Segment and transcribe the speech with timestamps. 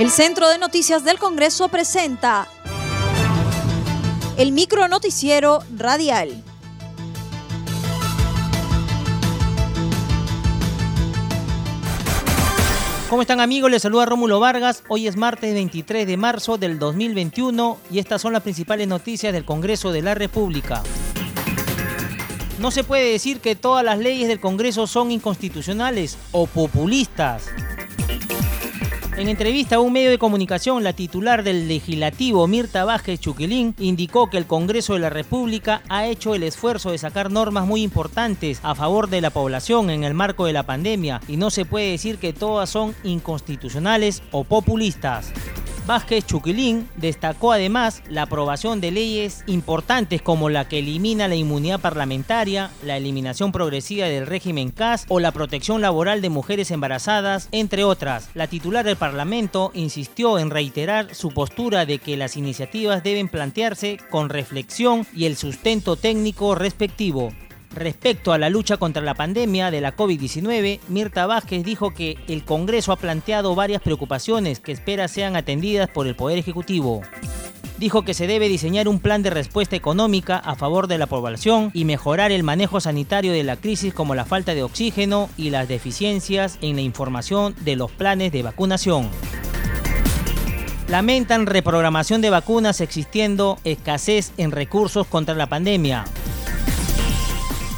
[0.00, 2.48] El Centro de Noticias del Congreso presenta
[4.38, 6.42] el micro noticiero radial.
[13.10, 13.70] ¿Cómo están amigos?
[13.70, 14.84] Les saluda Rómulo Vargas.
[14.88, 19.44] Hoy es martes 23 de marzo del 2021 y estas son las principales noticias del
[19.44, 20.82] Congreso de la República.
[22.58, 27.50] No se puede decir que todas las leyes del Congreso son inconstitucionales o populistas.
[29.16, 34.30] En entrevista a un medio de comunicación, la titular del legislativo, Mirta Vázquez Chuquilín, indicó
[34.30, 38.60] que el Congreso de la República ha hecho el esfuerzo de sacar normas muy importantes
[38.62, 41.90] a favor de la población en el marco de la pandemia y no se puede
[41.90, 45.32] decir que todas son inconstitucionales o populistas.
[45.86, 51.80] Vázquez Chuquilín destacó además la aprobación de leyes importantes como la que elimina la inmunidad
[51.80, 57.84] parlamentaria, la eliminación progresiva del régimen CAS o la protección laboral de mujeres embarazadas, entre
[57.84, 58.28] otras.
[58.34, 63.98] La titular del Parlamento insistió en reiterar su postura de que las iniciativas deben plantearse
[64.10, 67.32] con reflexión y el sustento técnico respectivo.
[67.74, 72.44] Respecto a la lucha contra la pandemia de la COVID-19, Mirta Vázquez dijo que el
[72.44, 77.02] Congreso ha planteado varias preocupaciones que espera sean atendidas por el Poder Ejecutivo.
[77.78, 81.70] Dijo que se debe diseñar un plan de respuesta económica a favor de la población
[81.72, 85.68] y mejorar el manejo sanitario de la crisis como la falta de oxígeno y las
[85.68, 89.08] deficiencias en la información de los planes de vacunación.
[90.88, 96.04] Lamentan reprogramación de vacunas existiendo escasez en recursos contra la pandemia.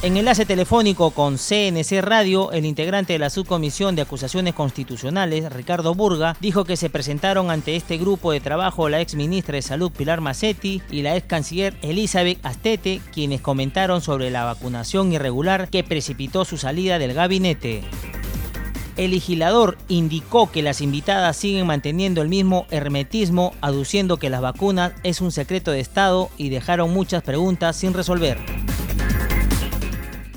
[0.02, 5.94] En enlace telefónico con CNC Radio, el integrante de la subcomisión de acusaciones constitucionales, Ricardo
[5.94, 9.92] Burga, dijo que se presentaron ante este grupo de trabajo la ex ministra de Salud
[9.92, 15.84] Pilar Macetti y la ex canciller Elizabeth Astete, quienes comentaron sobre la vacunación irregular que
[15.84, 17.84] precipitó su salida del gabinete.
[18.96, 24.94] El legislador indicó que las invitadas siguen manteniendo el mismo hermetismo, aduciendo que las vacunas
[25.04, 28.61] es un secreto de Estado y dejaron muchas preguntas sin resolver.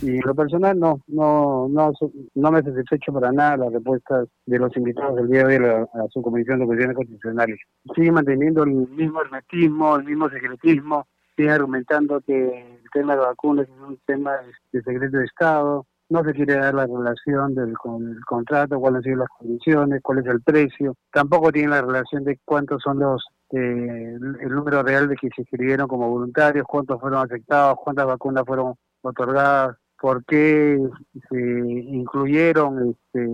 [0.01, 1.91] Y lo personal no, no, no,
[2.35, 5.79] no me satisfecho para nada las respuestas de los invitados del día de hoy a,
[5.93, 7.59] la subcomisión de cuestiones constitucionales.
[7.95, 13.67] Sigue manteniendo el mismo hermetismo, el mismo secretismo, sigue argumentando que el tema de vacunas
[13.67, 14.33] es un tema
[14.71, 18.97] de secreto de Estado, no se quiere dar la relación del con el contrato, cuáles
[18.97, 22.99] han sido las condiciones, cuál es el precio, tampoco tiene la relación de cuántos son
[22.99, 28.05] los eh, el número real de que se inscribieron como voluntarios, cuántos fueron afectados, cuántas
[28.05, 30.77] vacunas fueron otorgadas, por qué
[31.29, 33.27] se incluyeron este,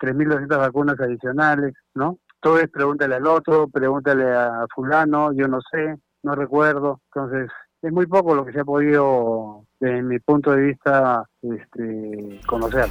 [0.00, 2.18] 3.200 vacunas adicionales, ¿no?
[2.40, 7.00] Todo es pregúntale al otro, pregúntale a fulano, yo no sé, no recuerdo.
[7.14, 7.50] Entonces,
[7.82, 12.86] es muy poco lo que se ha podido, desde mi punto de vista, este, conocer.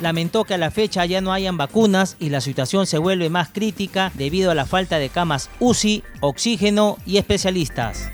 [0.00, 3.50] Lamentó que a la fecha ya no hayan vacunas y la situación se vuelve más
[3.50, 8.08] crítica debido a la falta de camas UCI, oxígeno y especialistas.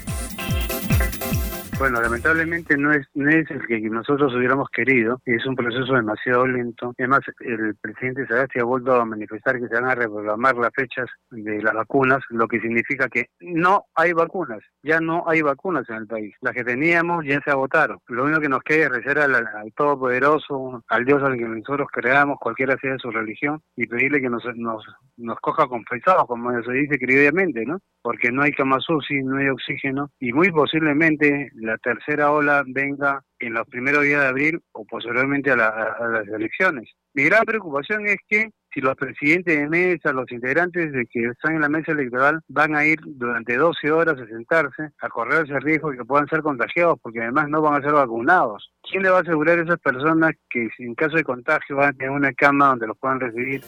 [1.84, 6.47] Bueno, lamentablemente no es, no es el que nosotros hubiéramos querido, es un proceso demasiado
[6.47, 6.95] lento.
[6.99, 11.05] Además, el presidente Sagasti ha vuelto a manifestar que se van a reprogramar las fechas
[11.31, 15.97] de las vacunas, lo que significa que no hay vacunas, ya no hay vacunas en
[15.97, 16.34] el país.
[16.41, 17.99] Las que teníamos ya se agotaron.
[18.09, 21.89] Lo único que nos queda es rezar al, al Todopoderoso, al Dios al que nosotros
[21.93, 24.83] creamos, cualquiera sea su religión, y pedirle que nos, nos,
[25.19, 27.78] nos coja confesados, como se dice criolladamente, ¿no?
[28.01, 33.54] Porque no hay camas no hay oxígeno, y muy posiblemente la tercera ola venga en
[33.54, 36.90] los primeros días de abril o posteriormente a, las elecciones.
[37.12, 41.54] Mi gran preocupación es que si los presidentes de mesa, los integrantes de que están
[41.54, 45.60] en la mesa electoral van a ir durante 12 horas a sentarse, a correr ese
[45.60, 48.72] riesgo de que puedan ser contagiados, porque además no van a ser vacunados.
[48.82, 51.92] ¿Quién le va a asegurar a esas personas que en caso de contagio van a
[51.92, 53.62] tener una cama donde los puedan recibir?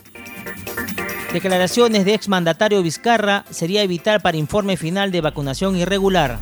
[1.33, 6.39] Declaraciones de exmandatario Vizcarra sería evitar para informe final de vacunación irregular.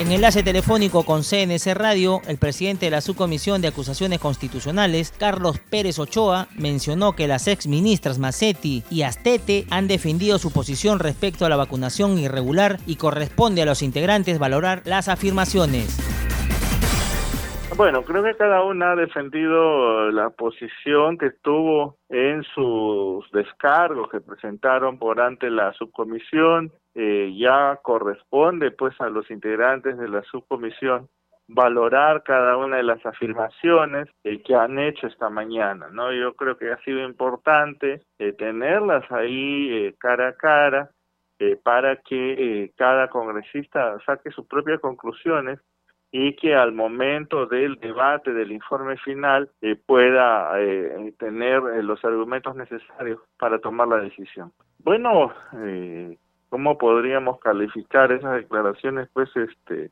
[0.00, 5.58] En enlace telefónico con CNC Radio, el presidente de la Subcomisión de Acusaciones Constitucionales, Carlos
[5.68, 11.44] Pérez Ochoa, mencionó que las ex ministras Macetti y Astete han defendido su posición respecto
[11.44, 16.09] a la vacunación irregular y corresponde a los integrantes valorar las afirmaciones.
[17.76, 24.20] Bueno, creo que cada una ha defendido la posición que tuvo en sus descargos que
[24.20, 26.72] presentaron por ante la subcomisión.
[26.96, 31.08] Eh, ya corresponde pues a los integrantes de la subcomisión
[31.46, 36.12] valorar cada una de las afirmaciones eh, que han hecho esta mañana, ¿no?
[36.12, 40.90] Yo creo que ha sido importante eh, tenerlas ahí cara a cara
[41.62, 45.58] para que cada congresista saque sus propias conclusiones
[46.12, 52.04] y que al momento del debate del informe final eh, pueda eh, tener eh, los
[52.04, 54.52] argumentos necesarios para tomar la decisión.
[54.82, 55.32] Bueno,
[56.48, 59.08] ¿cómo podríamos calificar esas declaraciones?
[59.12, 59.90] Pues este,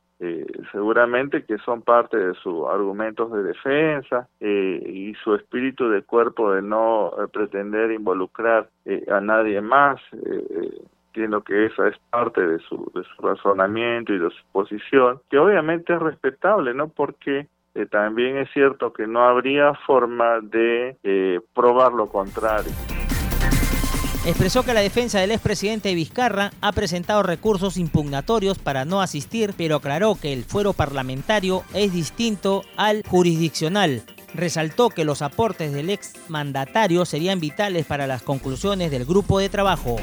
[0.72, 6.62] seguramente que son parte de sus argumentos de defensa y su espíritu de cuerpo de
[6.62, 8.70] no pretender involucrar
[9.08, 10.00] a nadie más
[11.18, 15.38] entiendo que esa es parte de su, de su razonamiento y de su posición, que
[15.38, 16.88] obviamente es respetable, ¿no?
[16.88, 22.70] Porque eh, también es cierto que no habría forma de eh, probar lo contrario.
[24.24, 29.76] Expresó que la defensa del expresidente Vizcarra ha presentado recursos impugnatorios para no asistir, pero
[29.76, 34.02] aclaró que el fuero parlamentario es distinto al jurisdiccional.
[34.34, 39.48] Resaltó que los aportes del ex mandatario serían vitales para las conclusiones del grupo de
[39.48, 39.96] trabajo.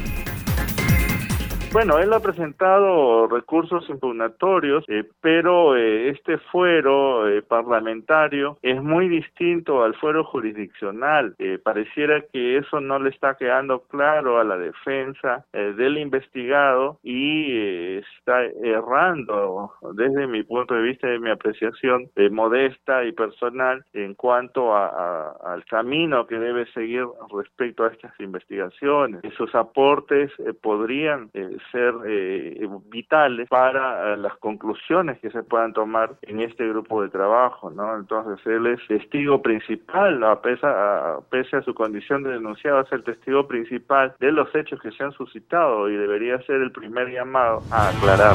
[1.72, 9.08] Bueno, él ha presentado recursos impugnatorios, eh, pero eh, este fuero eh, parlamentario es muy
[9.08, 11.34] distinto al fuero jurisdiccional.
[11.64, 18.44] pareciera que eso no le está quedando claro a la defensa del investigado y está
[18.62, 25.64] errando desde mi punto de vista y mi apreciación modesta y personal en cuanto al
[25.66, 29.22] camino que debe seguir respecto a estas investigaciones.
[29.24, 30.30] Esos aportes
[30.62, 31.30] podrían
[31.70, 37.08] ser eh, vitales para eh, las conclusiones que se puedan tomar en este grupo de
[37.08, 37.96] trabajo, ¿no?
[37.96, 40.40] Entonces él es testigo principal, ¿no?
[40.40, 44.80] pese a, pese a su condición de denunciado, es el testigo principal de los hechos
[44.80, 48.34] que se han suscitado y debería ser el primer llamado a aclarar.